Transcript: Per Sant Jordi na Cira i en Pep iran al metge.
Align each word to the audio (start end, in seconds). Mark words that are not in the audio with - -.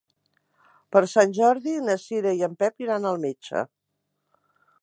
Per 0.95 1.03
Sant 1.11 1.35
Jordi 1.39 1.75
na 1.89 1.97
Cira 2.05 2.33
i 2.39 2.43
en 2.51 2.57
Pep 2.65 2.85
iran 2.87 3.09
al 3.11 3.23
metge. 3.27 3.63